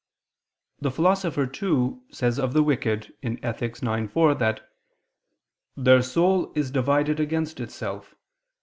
The 0.79 0.89
Philosopher, 0.89 1.45
too, 1.45 2.01
says 2.09 2.39
of 2.39 2.53
the 2.53 2.63
wicked 2.63 3.13
(Ethic. 3.21 3.83
ix, 3.83 4.11
4) 4.13 4.33
that 4.33 4.67
"their 5.77 6.01
soul 6.01 6.51
is 6.55 6.71
divided 6.71 7.19
against 7.19 7.59
itself 7.59 8.15